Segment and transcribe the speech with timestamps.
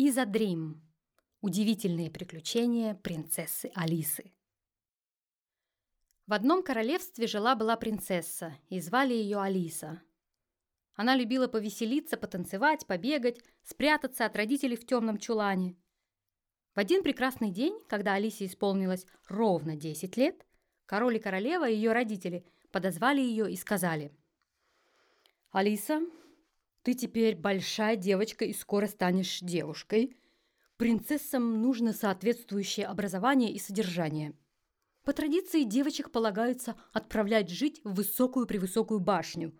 [0.00, 0.80] Иза Дрим.
[1.40, 4.32] Удивительные приключения принцессы Алисы.
[6.28, 10.00] В одном королевстве жила-была принцесса, и звали ее Алиса.
[10.94, 15.76] Она любила повеселиться, потанцевать, побегать, спрятаться от родителей в темном чулане.
[16.76, 20.46] В один прекрасный день, когда Алисе исполнилось ровно 10 лет,
[20.86, 24.16] король и королева и ее родители подозвали ее и сказали
[25.50, 26.02] «Алиса,
[26.88, 30.16] ты теперь большая девочка и скоро станешь девушкой.
[30.78, 34.34] Принцессам нужно соответствующее образование и содержание.
[35.04, 39.54] По традиции девочек полагается отправлять жить в высокую-превысокую башню,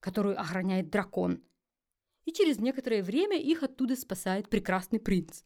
[0.00, 1.44] которую охраняет дракон.
[2.24, 5.44] И через некоторое время их оттуда спасает прекрасный принц.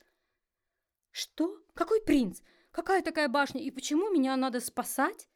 [1.10, 1.62] Что?
[1.74, 2.40] Какой принц?
[2.70, 3.60] Какая такая башня?
[3.60, 5.28] И почему меня надо спасать?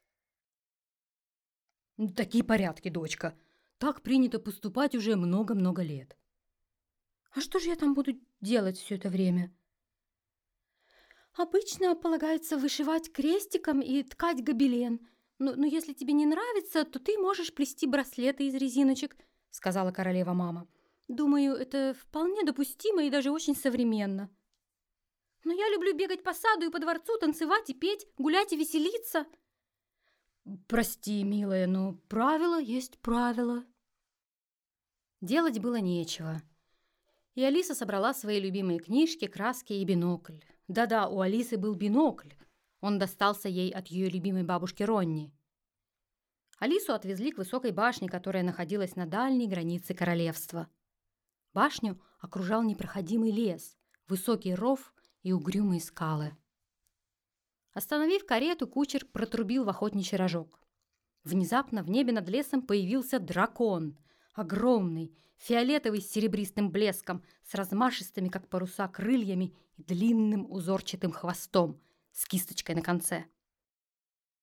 [2.15, 3.37] Такие порядки, дочка.
[3.83, 6.17] Так принято поступать уже много-много лет.
[7.31, 9.53] А что же я там буду делать все это время?
[11.33, 15.05] Обычно полагается вышивать крестиком и ткать гобелен.
[15.37, 19.17] Но, но если тебе не нравится, то ты можешь плести браслеты из резиночек,
[19.49, 20.65] сказала королева мама.
[21.09, 24.29] Думаю, это вполне допустимо и даже очень современно.
[25.43, 29.25] Но я люблю бегать по саду и по дворцу, танцевать и петь, гулять и веселиться.
[30.69, 33.65] Прости, милая, но правило есть правило.
[35.23, 36.41] Делать было нечего.
[37.35, 40.39] И Алиса собрала свои любимые книжки, краски и бинокль.
[40.67, 42.33] Да-да, у Алисы был бинокль.
[42.81, 45.33] Он достался ей от ее любимой бабушки Ронни.
[46.59, 50.67] Алису отвезли к высокой башне, которая находилась на дальней границе королевства.
[51.53, 53.77] Башню окружал непроходимый лес,
[54.09, 56.35] высокий ров и угрюмые скалы.
[57.71, 60.59] Остановив карету, кучер протрубил в охотничий рожок.
[61.23, 63.97] Внезапно в небе над лесом появился дракон–
[64.33, 71.79] огромный, фиолетовый с серебристым блеском, с размашистыми, как паруса, крыльями и длинным узорчатым хвостом
[72.11, 73.25] с кисточкой на конце.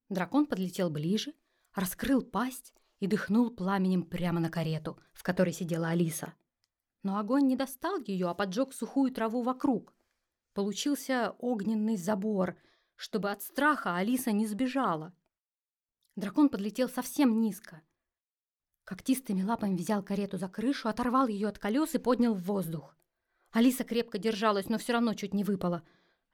[0.09, 1.35] Дракон подлетел ближе,
[1.75, 6.35] раскрыл пасть и дыхнул пламенем прямо на карету, в которой сидела Алиса.
[7.03, 9.95] Но огонь не достал ее, а поджег сухую траву вокруг.
[10.53, 12.57] Получился огненный забор,
[12.97, 15.15] чтобы от страха Алиса не сбежала.
[16.17, 17.81] Дракон подлетел совсем низко,
[18.91, 22.97] Когтистыми лапами взял карету за крышу, оторвал ее от колес и поднял в воздух.
[23.53, 25.85] Алиса крепко держалась, но все равно чуть не выпала.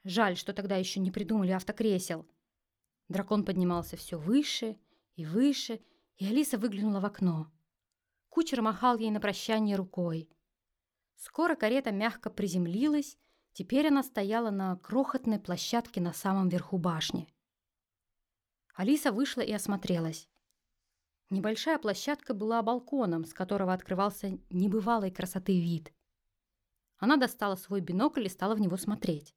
[0.05, 2.27] Жаль, что тогда еще не придумали автокресел.
[3.09, 4.79] Дракон поднимался все выше
[5.17, 5.83] и выше,
[6.17, 7.53] и Алиса выглянула в окно.
[8.31, 10.31] Кучер махал ей на прощание рукой.
[11.17, 13.19] Скоро карета мягко приземлилась,
[13.53, 17.29] теперь она стояла на крохотной площадке на самом верху башни.
[18.75, 20.27] Алиса вышла и осмотрелась.
[21.29, 25.93] Небольшая площадка была балконом, с которого открывался небывалой красоты вид.
[26.99, 29.35] Она достала свой бинокль и стала в него смотреть.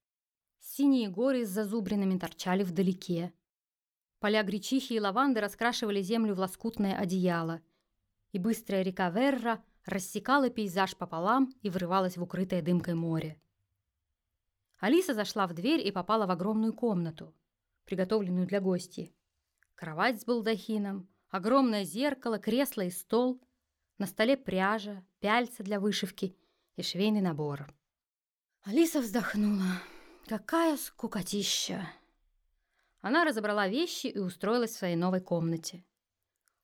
[0.60, 3.34] Синие горы с зазубринами торчали вдалеке.
[4.20, 7.62] Поля гречихи и лаванды раскрашивали землю в лоскутное одеяло.
[8.34, 13.42] И быстрая река Верра рассекала пейзаж пополам и врывалась в укрытое дымкой море.
[14.78, 17.34] Алиса зашла в дверь и попала в огромную комнату,
[17.86, 19.16] приготовленную для гостей.
[19.76, 23.40] Кровать с балдахином, Огромное зеркало, кресло и стол.
[24.00, 26.36] На столе пряжа, пяльца для вышивки
[26.76, 27.72] и швейный набор.
[28.64, 29.82] Алиса вздохнула.
[30.28, 31.88] Какая скукотища!
[33.02, 35.86] Она разобрала вещи и устроилась в своей новой комнате.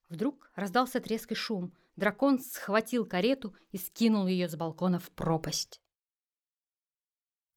[0.09, 1.71] Вдруг раздался треск и шум.
[1.95, 5.79] Дракон схватил карету и скинул ее с балкона в пропасть.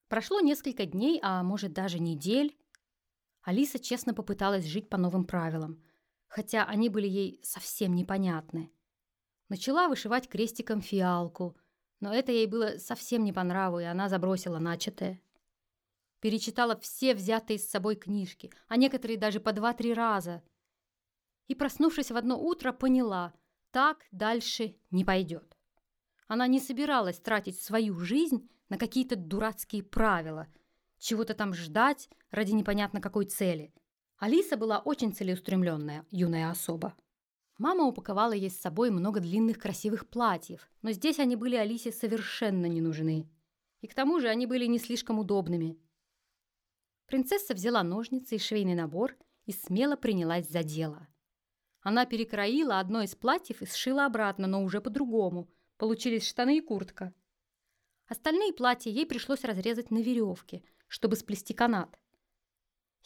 [0.09, 2.57] Прошло несколько дней, а может даже недель.
[3.43, 5.83] Алиса честно попыталась жить по новым правилам
[6.29, 8.71] хотя они были ей совсем непонятны.
[9.49, 11.57] Начала вышивать крестиком фиалку,
[12.01, 15.21] но это ей было совсем не по нраву, и она забросила начатое.
[16.21, 20.43] Перечитала все взятые с собой книжки, а некоторые даже по два-три раза.
[21.47, 23.33] И, проснувшись в одно утро, поняла,
[23.71, 25.57] так дальше не пойдет.
[26.27, 30.47] Она не собиралась тратить свою жизнь на какие-то дурацкие правила,
[30.99, 33.73] чего-то там ждать ради непонятно какой цели–
[34.19, 36.97] Алиса была очень целеустремленная юная особа.
[37.57, 42.67] Мама упаковала ей с собой много длинных красивых платьев, но здесь они были Алисе совершенно
[42.67, 43.29] не нужны.
[43.81, 45.79] И к тому же они были не слишком удобными.
[47.07, 49.17] Принцесса взяла ножницы и швейный набор
[49.47, 51.07] и смело принялась за дело.
[51.81, 55.49] Она перекроила одно из платьев и сшила обратно, но уже по-другому.
[55.77, 57.15] Получились штаны и куртка.
[58.09, 61.99] Остальные платья ей пришлось разрезать на веревке, чтобы сплести канат.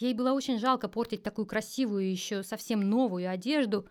[0.03, 3.89] Ей было очень жалко портить такую красивую и еще совсем новую одежду,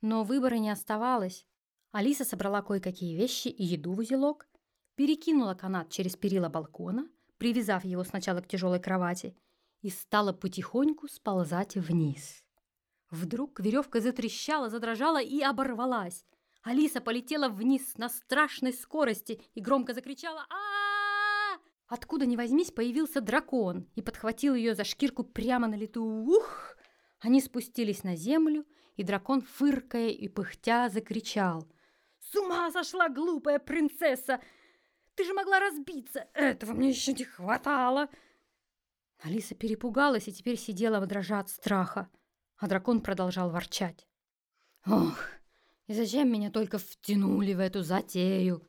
[0.00, 1.44] но выбора не оставалось.
[1.92, 4.48] Алиса собрала кое-какие вещи и еду в узелок,
[4.94, 9.36] перекинула канат через перила балкона, привязав его сначала к тяжелой кровати,
[9.82, 12.42] и стала потихоньку сползать вниз.
[13.10, 16.24] Вдруг веревка затрещала, задрожала и оборвалась.
[16.62, 20.89] Алиса полетела вниз на страшной скорости и громко закричала а,
[21.90, 26.04] Откуда ни возьмись, появился дракон и подхватил ее за шкирку прямо на лету.
[26.04, 26.76] Ух!
[27.18, 28.64] Они спустились на землю,
[28.94, 31.66] и дракон, фыркая и пыхтя, закричал.
[32.20, 34.40] «С ума сошла, глупая принцесса!
[35.16, 36.28] Ты же могла разбиться!
[36.32, 38.08] Этого мне еще не хватало!»
[39.18, 42.08] Алиса перепугалась и теперь сидела, дрожа от страха,
[42.56, 44.06] а дракон продолжал ворчать.
[44.86, 45.18] «Ох,
[45.88, 48.64] и зачем меня только втянули в эту затею?»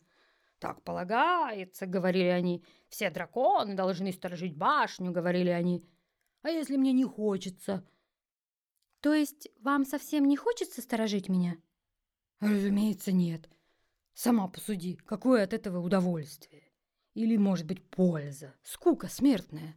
[0.62, 2.64] «Так полагается»,— говорили они.
[2.88, 5.84] «Все драконы должны сторожить башню»,— говорили они.
[6.44, 7.84] «А если мне не хочется?»
[9.02, 11.58] То есть вам совсем не хочется сторожить меня?
[12.40, 13.50] Разумеется, нет.
[14.14, 16.72] Сама посуди, какое от этого удовольствие?
[17.16, 18.54] Или, может быть, польза?
[18.62, 19.76] Скука смертная.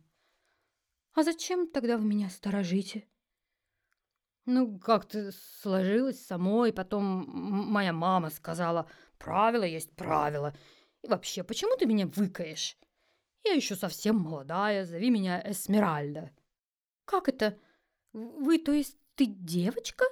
[1.14, 3.08] А зачем тогда вы меня сторожите?
[4.46, 5.32] Ну, как-то
[5.62, 8.88] сложилось само, и потом моя мама сказала,
[9.18, 10.54] правило есть правило.
[11.02, 12.76] И вообще, почему ты меня выкаешь?
[13.44, 16.30] Я еще совсем молодая, зови меня Эсмеральда.
[17.04, 17.58] Как это?
[18.12, 20.04] Вы, то есть, ты девочка?»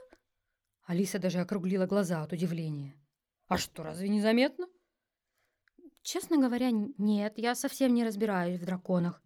[0.84, 2.94] Алиса даже округлила глаза от удивления.
[3.48, 4.66] «А что, разве не заметно?»
[6.02, 9.22] «Честно говоря, нет, я совсем не разбираюсь в драконах».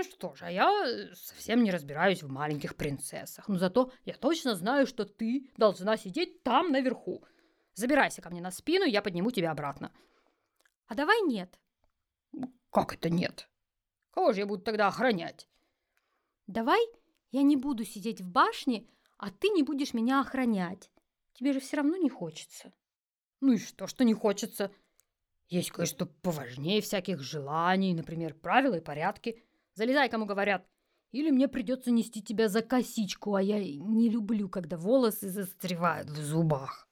[0.00, 3.46] «Ну что же, а я совсем не разбираюсь в маленьких принцессах.
[3.48, 7.22] Но зато я точно знаю, что ты должна сидеть там наверху.
[7.74, 9.92] Забирайся ко мне на спину, я подниму тебя обратно».
[10.86, 11.58] «А давай нет».
[12.70, 13.50] «Как это нет?
[14.10, 15.50] Кого же я буду тогда охранять?»
[16.46, 16.80] «Давай
[17.30, 18.86] я не буду сидеть в башне,
[19.18, 20.90] а ты не будешь меня охранять.
[21.34, 22.72] Тебе же все равно не хочется.
[23.40, 24.70] Ну и что, что не хочется?
[25.48, 29.44] Есть кое-что поважнее всяких желаний, например, правила и порядки.
[29.80, 30.68] Залезай, кому говорят.
[31.10, 36.22] Или мне придется нести тебя за косичку, а я не люблю, когда волосы застревают в
[36.22, 36.86] зубах.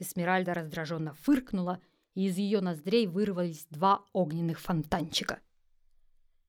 [0.00, 1.80] Эсмеральда раздраженно фыркнула,
[2.14, 5.40] и из ее ноздрей вырвались два огненных фонтанчика.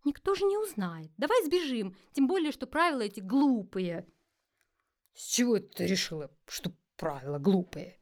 [0.03, 1.11] Никто же не узнает.
[1.17, 4.07] Давай сбежим, тем более, что правила эти глупые.
[5.13, 7.99] С чего ты решила, что правила глупые?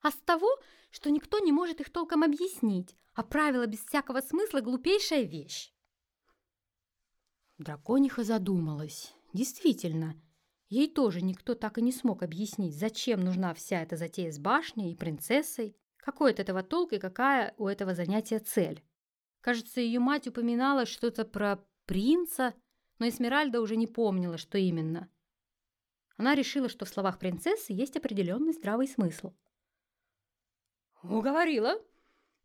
[0.00, 0.48] А с того,
[0.90, 5.75] что никто не может их толком объяснить, а правила без всякого смысла глупейшая вещь.
[7.58, 9.14] Дракониха задумалась.
[9.32, 10.14] Действительно,
[10.68, 14.92] ей тоже никто так и не смог объяснить, зачем нужна вся эта затея с башней
[14.92, 18.82] и принцессой, какой от этого толк и какая у этого занятия цель.
[19.40, 22.54] Кажется, ее мать упоминала что-то про принца,
[22.98, 25.08] но Эсмеральда уже не помнила, что именно.
[26.16, 29.32] Она решила, что в словах принцессы есть определенный здравый смысл.
[31.02, 31.74] «Уговорила.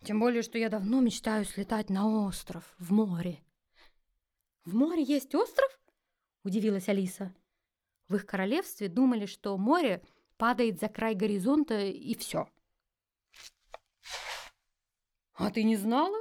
[0.04, 3.44] Тем более, что я давно мечтаю слетать на остров, в море».
[4.66, 5.80] «В море есть остров?»–
[6.44, 7.34] удивилась Алиса.
[8.08, 10.04] В их королевстве думали, что море
[10.38, 12.48] падает за край горизонта и все.
[15.34, 16.18] «А ты не знала?»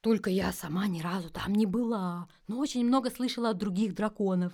[0.00, 4.52] Только я сама ни разу там не была, но очень много слышала от других драконов.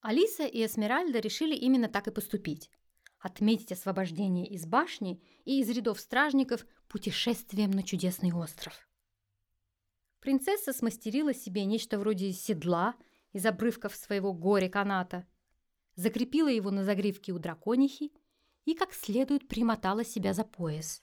[0.00, 2.70] Алиса и Эсмеральда решили именно так и поступить.
[3.18, 8.86] Отметить освобождение из башни и из рядов стражников путешествием на чудесный остров.
[10.24, 12.94] Принцесса смастерила себе нечто вроде седла
[13.34, 15.26] из обрывков своего горе-каната,
[15.96, 18.10] закрепила его на загривке у драконихи
[18.64, 21.02] и как следует примотала себя за пояс.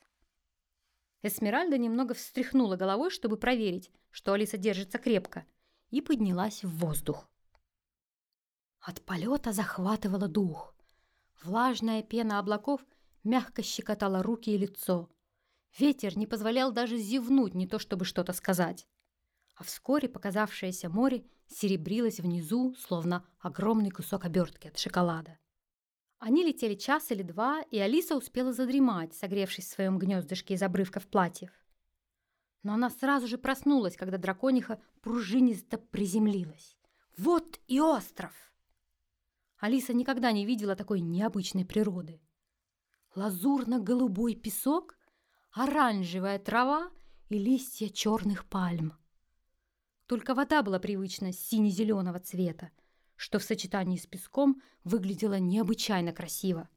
[1.21, 5.45] Эсмеральда немного встряхнула головой, чтобы проверить, что Алиса держится крепко,
[5.91, 7.29] и поднялась в воздух.
[8.79, 10.73] От полета захватывала дух.
[11.43, 12.83] Влажная пена облаков
[13.23, 15.11] мягко щекотала руки и лицо.
[15.77, 18.87] Ветер не позволял даже зевнуть, не то чтобы что-то сказать.
[19.61, 25.37] А вскоре показавшееся море серебрилось внизу, словно огромный кусок обертки от шоколада.
[26.17, 31.05] Они летели час или два, и Алиса успела задремать, согревшись в своем гнездышке из обрывков
[31.05, 31.51] платьев.
[32.63, 36.75] Но она сразу же проснулась, когда дракониха пружинисто приземлилась.
[37.15, 38.33] Вот и остров!
[39.59, 42.19] Алиса никогда не видела такой необычной природы.
[43.13, 44.97] Лазурно-голубой песок,
[45.51, 46.89] оранжевая трава
[47.29, 48.97] и листья черных пальм.
[50.11, 52.69] Только вода была привычна сине-зеленого цвета,
[53.15, 56.67] что в сочетании с песком выглядело необычайно красиво.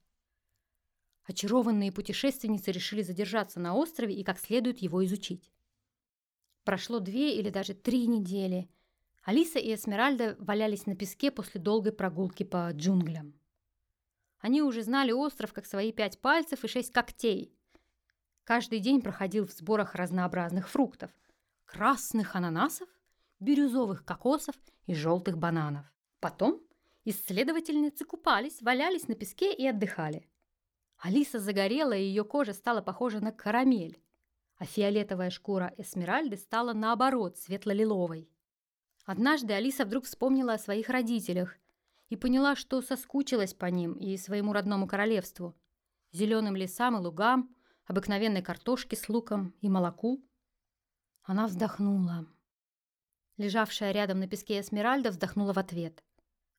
[1.24, 5.50] Очарованные путешественницы решили задержаться на острове и как следует его изучить.
[6.62, 8.70] Прошло две или даже три недели.
[9.24, 13.34] Алиса и Эсмеральда валялись на песке после долгой прогулки по джунглям.
[14.38, 17.52] Они уже знали остров как свои пять пальцев и шесть когтей.
[18.44, 21.10] каждый день проходил в сборах разнообразных фруктов.
[21.64, 22.88] Красных ананасов,
[23.40, 24.54] бирюзовых кокосов
[24.86, 25.86] и желтых бананов.
[26.20, 26.60] Потом
[27.04, 30.28] исследовательницы купались, валялись на песке и отдыхали.
[30.98, 34.00] Алиса загорела, и ее кожа стала похожа на карамель,
[34.56, 38.30] а фиолетовая шкура Эсмеральды стала наоборот светло-лиловой.
[39.04, 41.56] Однажды Алиса вдруг вспомнила о своих родителях
[42.08, 45.54] и поняла, что соскучилась по ним и своему родному королевству,
[46.12, 47.54] зеленым лесам и лугам,
[47.86, 50.24] обыкновенной картошке с луком и молоку.
[51.22, 52.26] Она вздохнула.
[53.36, 56.02] Лежавшая рядом на песке Эсмеральда вздохнула в ответ.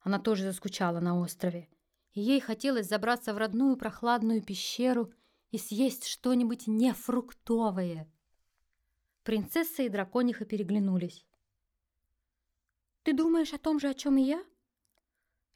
[0.01, 1.70] Она тоже заскучала на острове
[2.15, 5.13] и ей хотелось забраться в родную прохладную пещеру
[5.51, 8.10] и съесть что-нибудь нефруктовое.
[9.24, 11.25] Принцесса и дракониха переглянулись.
[13.03, 14.44] «Ты думаешь о том же, о чем и я?»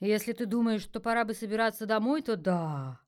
[0.02, 3.02] «Если ты думаешь, что пора бы собираться домой, то да».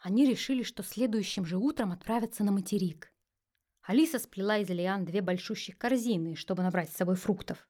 [0.00, 3.11] Они решили, что следующим же утром отправятся на материк.
[3.82, 7.68] Алиса сплела из лиан две большущих корзины, чтобы набрать с собой фруктов.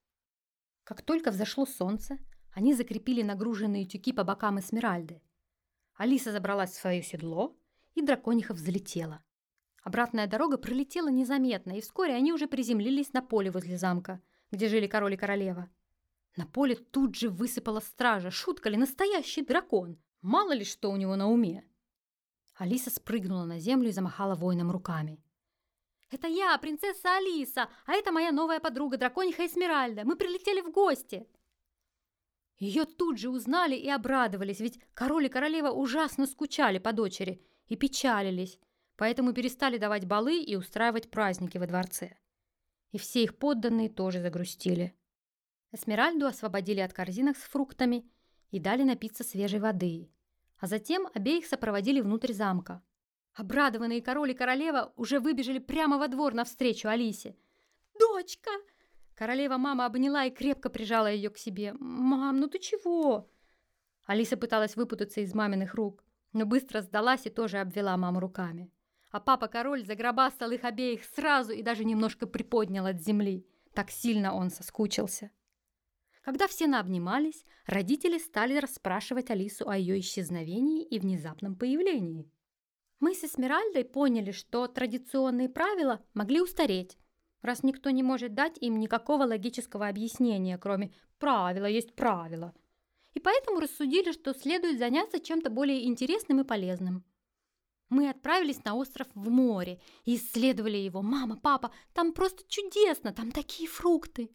[0.84, 2.18] Как только взошло солнце,
[2.52, 5.22] они закрепили нагруженные тюки по бокам Эсмеральды.
[5.94, 7.56] Алиса забралась в свое седло,
[7.94, 9.22] и дракониха взлетела.
[9.82, 14.86] Обратная дорога пролетела незаметно, и вскоре они уже приземлились на поле возле замка, где жили
[14.86, 15.70] король и королева.
[16.36, 18.30] На поле тут же высыпала стража.
[18.30, 19.98] Шутка ли, настоящий дракон?
[20.20, 21.64] Мало ли что у него на уме.
[22.54, 25.22] Алиса спрыгнула на землю и замахала воинам руками.
[26.12, 30.04] «Это я, принцесса Алиса, а это моя новая подруга, дракониха Эсмеральда.
[30.04, 31.26] Мы прилетели в гости!»
[32.58, 37.76] Ее тут же узнали и обрадовались, ведь король и королева ужасно скучали по дочери и
[37.76, 38.60] печалились,
[38.96, 42.16] поэтому перестали давать балы и устраивать праздники во дворце.
[42.92, 44.94] И все их подданные тоже загрустили.
[45.72, 48.08] Эсмеральду освободили от корзинок с фруктами
[48.50, 50.12] и дали напиться свежей воды,
[50.58, 52.82] а затем обеих сопроводили внутрь замка.
[53.34, 57.36] Обрадованные король и королева уже выбежали прямо во двор навстречу Алисе.
[57.98, 58.50] «Дочка!»
[59.14, 61.74] Королева-мама обняла и крепко прижала ее к себе.
[61.78, 63.30] «Мам, ну ты чего?»
[64.04, 68.70] Алиса пыталась выпутаться из маминых рук, но быстро сдалась и тоже обвела маму руками.
[69.10, 73.46] А папа-король загробастал их обеих сразу и даже немножко приподнял от земли.
[73.74, 75.30] Так сильно он соскучился.
[76.22, 82.30] Когда все наобнимались, родители стали расспрашивать Алису о ее исчезновении и внезапном появлении.
[83.02, 86.96] Мы с Эсмеральдой поняли, что традиционные правила могли устареть,
[87.40, 92.54] раз никто не может дать им никакого логического объяснения, кроме «правила есть правила».
[93.14, 97.02] И поэтому рассудили, что следует заняться чем-то более интересным и полезным.
[97.88, 101.02] Мы отправились на остров в море и исследовали его.
[101.02, 104.30] «Мама, папа, там просто чудесно, там такие фрукты!»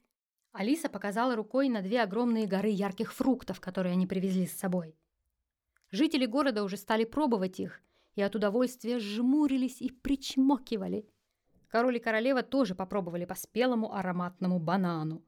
[0.52, 4.98] Алиса показала рукой на две огромные горы ярких фруктов, которые они привезли с собой.
[5.90, 7.82] Жители города уже стали пробовать их,
[8.18, 11.10] и от удовольствия жмурились и причмокивали–
[11.68, 15.24] Король и королева тоже попробовали по спелому ароматному банану.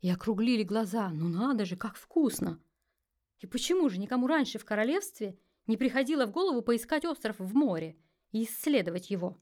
[0.00, 1.10] И округлили глаза.
[1.10, 2.62] Ну надо же, как вкусно!
[3.40, 7.96] И почему же никому раньше в королевстве не приходило в голову поискать остров в море
[8.32, 9.40] и исследовать его?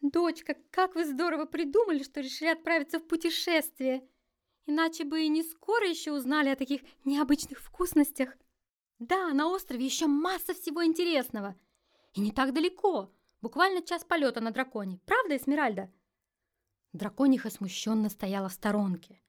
[0.00, 4.08] «Дочка, как вы здорово придумали, что решили отправиться в путешествие!
[4.66, 8.36] Иначе бы и не скоро еще узнали о таких необычных вкусностях.
[8.98, 11.56] Да, на острове еще масса всего интересного.
[12.14, 13.10] И не так далеко.
[13.40, 15.00] Буквально час полета на драконе.
[15.06, 15.90] Правда, Эсмеральда?»
[16.92, 19.20] Дракониха смущенно стояла в сторонке.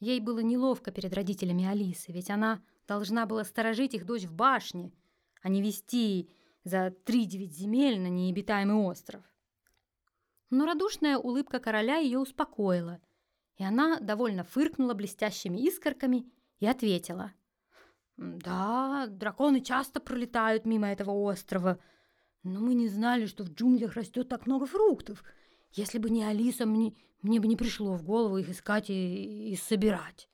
[0.00, 4.92] Ей было неловко перед родителями Алисы, ведь она должна была сторожить их дочь в башне,
[5.42, 6.30] а не вести
[6.64, 9.22] за три-девять земель на необитаемый остров.
[10.50, 13.00] Но радушная улыбка короля ее успокоила,
[13.56, 17.32] и она довольно фыркнула блестящими искорками и ответила.
[18.16, 21.78] «Да, драконы часто пролетают мимо этого острова,
[22.42, 25.22] но мы не знали, что в джунглях растет так много фруктов.
[25.72, 29.56] Если бы не Алиса, мне, мне бы не пришло в голову их искать и, и
[29.56, 30.28] собирать.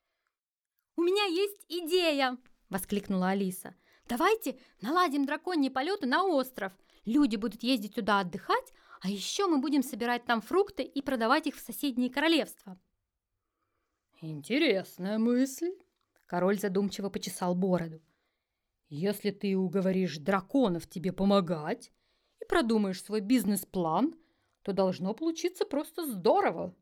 [0.96, 2.38] «У меня есть идея!»—
[2.70, 3.74] воскликнула Алиса.
[4.08, 6.72] «Давайте наладим драконьи полеты на остров.
[7.04, 11.56] Люди будут ездить туда отдыхать, а еще мы будем собирать там фрукты и продавать их
[11.56, 12.78] в соседние королевства».
[14.22, 15.72] «Интересная мысль!»
[16.26, 18.00] Король задумчиво почесал бороду.
[18.88, 21.92] «Если ты уговоришь драконов тебе помогать,
[22.44, 24.14] продумаешь свой бизнес-план,
[24.62, 26.74] то должно получиться просто здорово.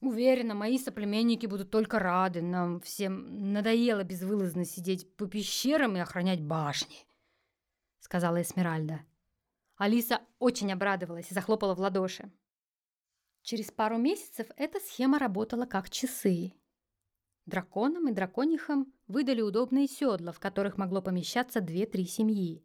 [0.00, 2.42] Уверена, мои соплеменники будут только рады.
[2.42, 7.06] Нам всем надоело безвылазно сидеть по пещерам и охранять башни,
[8.00, 9.00] сказала Эсмеральда.
[9.76, 12.30] Алиса очень обрадовалась и захлопала в ладоши.
[13.42, 16.52] Через пару месяцев эта схема работала как часы.
[17.44, 22.64] Драконам и драконихам выдали удобные седла, в которых могло помещаться две-три семьи.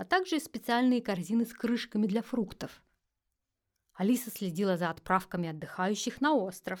[0.00, 2.82] А также специальные корзины с крышками для фруктов.
[3.92, 6.80] Алиса следила за отправками отдыхающих на остров,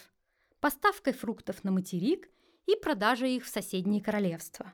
[0.58, 2.30] поставкой фруктов на материк
[2.64, 4.72] и продажей их в соседние королевства.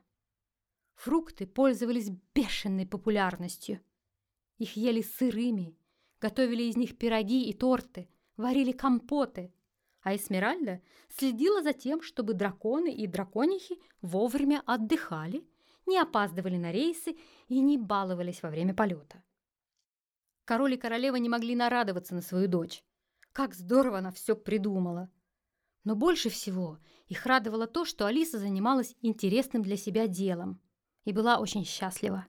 [0.95, 3.81] Фрукты пользовались бешеной популярностью.
[4.59, 5.77] Их ели сырыми,
[6.21, 9.53] готовили из них пироги и торты, варили компоты,
[10.03, 15.45] а Эсмеральда следила за тем, чтобы драконы и драконихи вовремя отдыхали,
[15.87, 17.17] не опаздывали на рейсы
[17.49, 19.23] и не баловались во время полета.
[20.45, 22.85] Король и королева не могли нарадоваться на свою дочь.
[23.33, 25.11] Как здорово она все придумала!
[25.85, 30.61] Но больше всего их радовало то, что Алиса занималась интересным для себя делом
[31.05, 32.27] и была очень счастлива.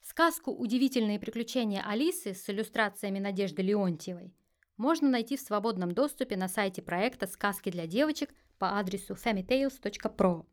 [0.00, 4.36] Сказку «Удивительные приключения Алисы» с иллюстрациями Надежды Леонтьевой
[4.76, 10.46] можно найти в свободном доступе на сайте проекта «Сказки для девочек» по адресу fairytales.pro.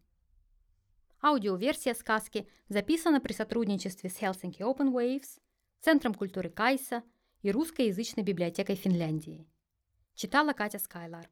[1.24, 5.39] Аудиоверсия сказки записана при сотрудничестве с Helsinki Open Waves,
[5.80, 7.01] Центром культуры Кайса
[7.42, 9.48] и русскоязычной библиотекой Финляндии.
[10.15, 11.30] Читала Катя Скайлар.